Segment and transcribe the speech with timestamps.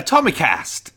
[0.00, 0.92] Atomicast.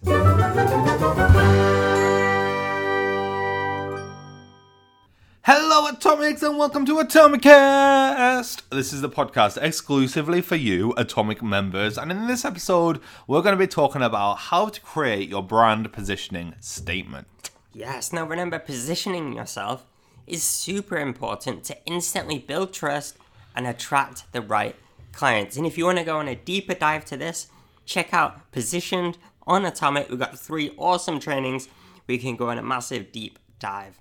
[5.41, 8.61] Hello, Atomics, and welcome to Atomicast!
[8.69, 13.51] This is the podcast exclusively for you, Atomic members, and in this episode, we're going
[13.51, 17.27] to be talking about how to create your brand positioning statement.
[17.73, 19.85] Yes, now remember, positioning yourself
[20.27, 23.17] is super important to instantly build trust
[23.53, 24.77] and attract the right
[25.11, 25.57] clients.
[25.57, 27.49] And if you want to go on a deeper dive to this,
[27.85, 30.09] check out Positioned on Atomic.
[30.09, 31.67] We've got three awesome trainings.
[32.07, 33.99] We can go on a massive deep dive.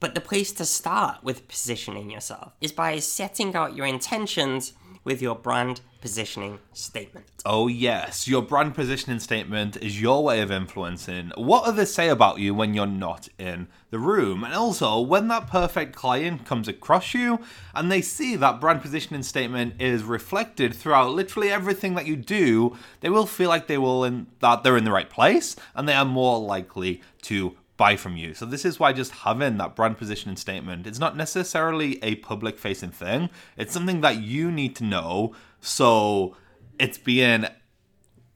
[0.00, 4.72] But the place to start with positioning yourself is by setting out your intentions
[5.04, 7.26] with your brand positioning statement.
[7.44, 12.38] Oh, yes, your brand positioning statement is your way of influencing what others say about
[12.38, 14.44] you when you're not in the room.
[14.44, 17.40] And also, when that perfect client comes across you
[17.74, 22.76] and they see that brand positioning statement is reflected throughout literally everything that you do,
[23.00, 25.94] they will feel like they will in, that they're in the right place and they
[25.94, 28.34] are more likely to buy from you.
[28.34, 32.58] So this is why just having that brand positioning statement, it's not necessarily a public
[32.58, 33.30] facing thing.
[33.56, 36.36] It's something that you need to know so
[36.78, 37.46] it's being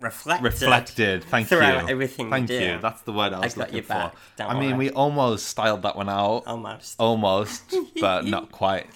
[0.01, 1.25] Reflected, reflected.
[1.25, 1.89] Thank throughout you.
[1.91, 2.61] everything you Thank do.
[2.63, 2.79] you.
[2.81, 4.13] That's the word I was got looking for.
[4.37, 4.89] don't I mean, worry.
[4.89, 6.43] we almost styled that one out.
[6.47, 6.97] Almost.
[6.99, 8.87] Almost, but not quite.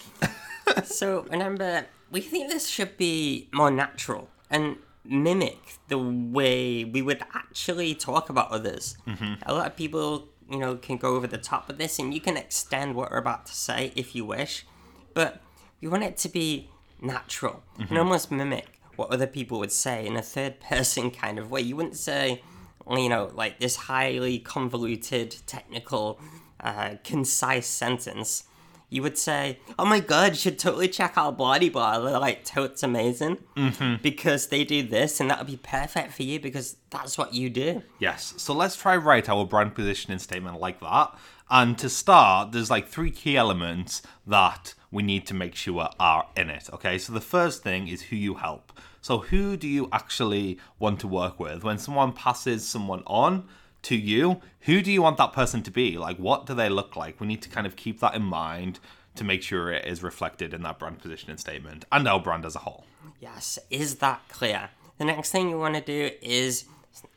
[0.84, 7.22] So remember, we think this should be more natural and mimic the way we would
[7.34, 8.96] actually talk about others.
[9.06, 9.34] Mm-hmm.
[9.46, 12.20] A lot of people, you know, can go over the top of this, and you
[12.20, 14.66] can extend what we're about to say if you wish,
[15.14, 15.42] but
[15.80, 20.16] we want it to be natural and almost mimic what other people would say in
[20.16, 21.60] a third person kind of way.
[21.60, 22.42] You wouldn't say,
[22.90, 26.20] you know, like this highly convoluted, technical,
[26.60, 28.44] uh, concise sentence
[28.88, 32.00] you would say, "Oh my god, you should totally check out Bloody Blah.
[32.00, 34.02] They're like totes amazing mm-hmm.
[34.02, 37.50] because they do this, and that would be perfect for you because that's what you
[37.50, 38.34] do." Yes.
[38.36, 41.16] So let's try write our brand positioning statement like that.
[41.50, 46.26] And to start, there's like three key elements that we need to make sure are
[46.36, 46.68] in it.
[46.72, 46.98] Okay.
[46.98, 48.72] So the first thing is who you help.
[49.00, 51.64] So who do you actually want to work with?
[51.64, 53.48] When someone passes someone on
[53.82, 55.96] to you, who do you want that person to be?
[55.98, 57.20] Like what do they look like?
[57.20, 58.80] We need to kind of keep that in mind
[59.14, 62.54] to make sure it is reflected in that brand positioning statement and our brand as
[62.54, 62.84] a whole.
[63.20, 64.70] Yes, is that clear?
[64.98, 66.64] The next thing you want to do is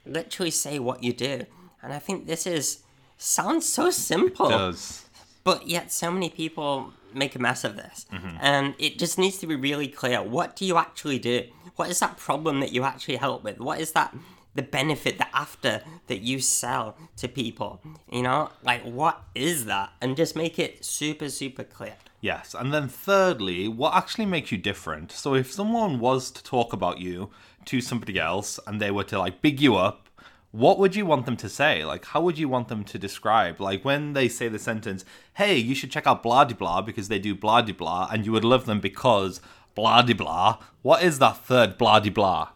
[0.05, 1.45] literally say what you do,
[1.81, 2.83] and I think this is
[3.17, 4.49] sounds so simple.
[4.49, 5.05] Does
[5.43, 8.37] but yet so many people make a mess of this mm-hmm.
[8.41, 11.43] and it just needs to be really clear what do you actually do
[11.75, 14.15] what is that problem that you actually help with what is that
[14.55, 17.81] the benefit the after that you sell to people
[18.11, 22.71] you know like what is that and just make it super super clear Yes, and
[22.71, 25.11] then thirdly, what actually makes you different?
[25.11, 27.31] So if someone was to talk about you
[27.65, 30.07] to somebody else and they were to like big you up,
[30.51, 31.83] what would you want them to say?
[31.83, 33.59] Like how would you want them to describe?
[33.59, 35.03] Like when they say the sentence,
[35.33, 38.23] "Hey, you should check out blah de blah because they do blah de blah and
[38.23, 39.41] you would love them because
[39.73, 42.49] blah de blah." What is that third blah de blah?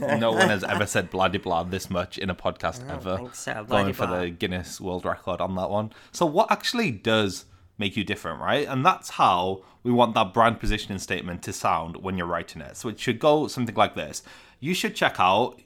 [0.00, 3.20] No one has ever said blah de blah this much in a podcast ever.
[3.32, 5.92] so, uh, Going for the Guinness World Record on that one.
[6.12, 7.46] So what actually does
[7.78, 8.68] make you different, right?
[8.68, 12.76] And that's how we want that brand positioning statement to sound when you're writing it.
[12.76, 14.22] So it should go something like this.
[14.60, 15.60] You should check out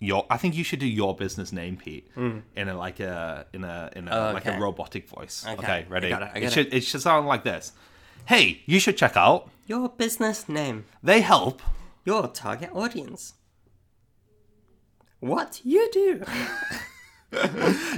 [0.00, 2.40] your I think you should do your business name, Pete, hmm.
[2.56, 5.44] in a like a in a in a oh, like a robotic voice.
[5.46, 6.08] Okay, Okay, I ready?
[6.08, 7.72] it, I got should it should sound like this.
[8.26, 9.50] Hey, you should check out.
[9.66, 11.62] your business name They help
[12.04, 13.34] your target audience
[15.20, 16.22] what you do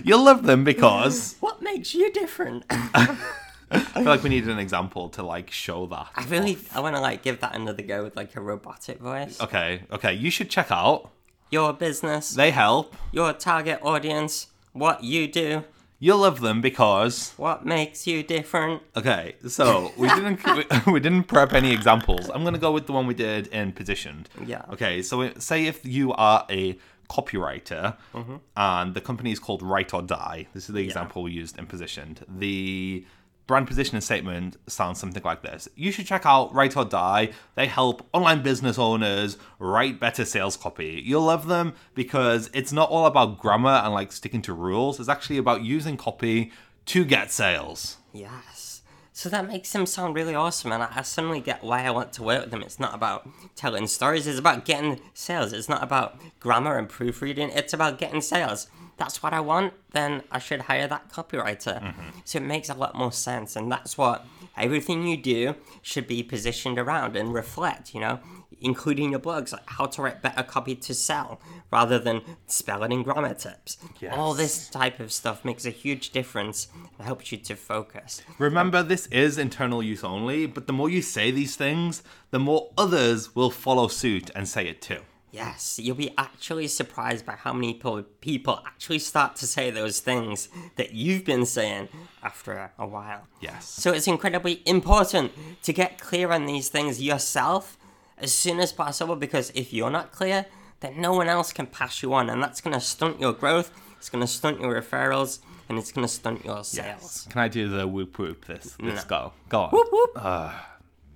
[0.04, 5.08] You'll love them because what makes you different I feel like we need an example
[5.10, 6.08] to like show that.
[6.14, 9.40] i really i want to like give that another go with like a robotic voice
[9.40, 10.14] Okay, okay.
[10.14, 11.10] You should check out.
[11.50, 12.94] your business They help.
[13.12, 15.64] your target audience, what you do,
[15.98, 17.32] You'll love them because.
[17.38, 18.82] what makes you different.
[18.96, 20.44] Okay, so we didn't
[20.86, 22.28] we, we didn't prep any examples.
[22.30, 24.28] I'm gonna go with the one we did in positioned.
[24.44, 24.62] Yeah.
[24.72, 26.78] Okay, so say if you are a
[27.08, 28.36] copywriter Mm-hmm.
[28.56, 30.46] and the company is called Write or Die.
[30.54, 32.24] This is the example we used in positioned.
[32.28, 33.06] The
[33.46, 35.68] brand positioning statement sounds something like this.
[35.76, 37.30] You should check out Write or Die.
[37.54, 41.02] They help online business owners write better sales copy.
[41.04, 44.98] You'll love them because it's not all about grammar and like sticking to rules.
[44.98, 46.52] It's actually about using copy
[46.86, 47.98] to get sales.
[48.12, 48.82] Yes.
[49.12, 52.12] So that makes them sound really awesome, and I, I suddenly get why I want
[52.12, 52.60] to work with them.
[52.60, 55.54] It's not about telling stories, it's about getting sales.
[55.54, 58.66] It's not about grammar and proofreading, it's about getting sales.
[58.96, 61.82] That's what I want, then I should hire that copywriter.
[61.82, 62.08] Mm-hmm.
[62.24, 64.26] So it makes a lot more sense, and that's what
[64.56, 68.20] everything you do should be positioned around and reflect, you know?
[68.60, 71.40] including your blogs, like how to write better copy to sell
[71.70, 73.76] rather than spelling and grammar tips.
[74.12, 78.22] All this type of stuff makes a huge difference and helps you to focus.
[78.38, 82.70] Remember, this is internal use only, but the more you say these things, the more
[82.78, 85.00] others will follow suit and say it too.
[85.36, 90.00] Yes, you'll be actually surprised by how many people, people actually start to say those
[90.00, 91.88] things that you've been saying
[92.22, 93.26] after a while.
[93.40, 93.68] Yes.
[93.68, 97.78] So it's incredibly important to get clear on these things yourself
[98.18, 100.46] as soon as possible because if you're not clear,
[100.80, 103.70] then no one else can pass you on, and that's going to stunt your growth,
[103.98, 107.00] it's going to stunt your referrals, and it's going to stunt your sales.
[107.02, 107.26] Yes.
[107.30, 109.32] Can I do the whoop whoop this this go?
[109.48, 109.70] Go on.
[109.70, 110.10] Whoop whoop.
[110.14, 110.52] Uh,